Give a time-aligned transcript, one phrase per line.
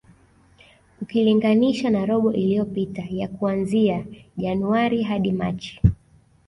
[1.01, 4.05] Ukilinganisha na robo iliyopita ya kuanzia
[4.37, 5.81] Januari hadi Machi